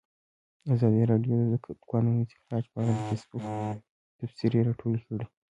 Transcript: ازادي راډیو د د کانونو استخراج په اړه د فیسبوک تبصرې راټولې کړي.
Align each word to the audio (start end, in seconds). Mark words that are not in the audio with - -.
ازادي 0.73 1.03
راډیو 1.11 1.35
د 1.41 1.43
د 1.53 1.55
کانونو 1.91 2.21
استخراج 2.25 2.65
په 2.71 2.77
اړه 2.81 2.91
د 2.95 2.99
فیسبوک 3.07 3.43
تبصرې 4.17 4.59
راټولې 4.67 4.99
کړي. 5.07 5.25